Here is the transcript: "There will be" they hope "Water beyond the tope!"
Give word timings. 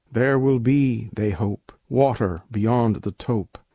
"There 0.11 0.39
will 0.39 0.57
be" 0.57 1.11
they 1.13 1.29
hope 1.29 1.71
"Water 1.87 2.41
beyond 2.51 3.03
the 3.03 3.11
tope!" 3.11 3.59